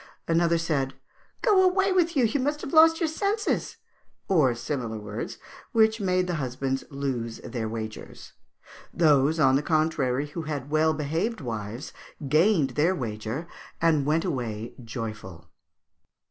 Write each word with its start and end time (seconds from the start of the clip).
Another 0.27 0.57
said, 0.57 0.95
'Go 1.43 1.61
away 1.61 1.91
with 1.91 2.17
you; 2.17 2.25
you 2.25 2.39
must 2.39 2.61
have 2.61 2.73
lost 2.73 2.99
your 2.99 3.07
senses,' 3.07 3.77
or 4.27 4.55
similar 4.55 4.97
words, 4.97 5.37
which 5.73 6.01
made 6.01 6.25
the 6.25 6.33
husbands 6.41 6.83
lose 6.89 7.37
their 7.41 7.69
wagers. 7.69 8.33
Those, 8.91 9.39
on 9.39 9.57
the 9.57 9.61
contrary, 9.61 10.25
who 10.29 10.41
had 10.41 10.71
well 10.71 10.95
behaved 10.95 11.39
wives 11.39 11.93
gained 12.27 12.71
their 12.71 12.95
wager 12.95 13.47
and 13.79 14.03
went 14.03 14.25
away 14.25 14.73
joyful." 14.83 15.51